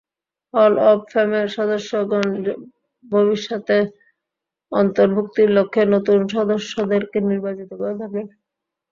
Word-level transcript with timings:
হল 0.53 0.73
অব 0.89 0.99
ফেমের 1.11 1.47
সদস্যগণ 1.57 2.27
ভবিষ্যতে 3.05 3.77
অন্তর্ভুক্তির 4.71 5.49
লক্ষ্যে 5.57 5.83
নতুন 5.95 6.19
সদস্যদেরকে 6.35 7.17
নির্বাচিত 7.29 7.69
করে 7.79 7.95
থাকেন। 8.01 8.25